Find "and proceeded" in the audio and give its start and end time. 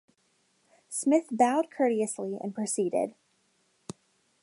2.41-3.13